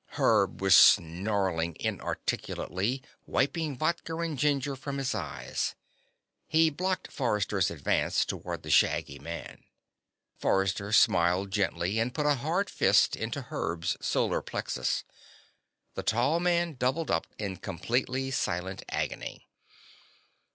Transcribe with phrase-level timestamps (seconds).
[0.13, 5.75] Herb was snarling inarticulately, wiping vodka and ginger from his eyes.
[6.47, 9.63] He blocked Forrester's advance toward the shaggy man.
[10.39, 15.03] Forrester smiled gently and put a hard fist into Herb's solar plexus.
[15.93, 19.47] The tall man doubled up in completely silent agony.